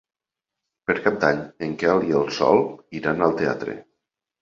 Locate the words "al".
3.31-3.41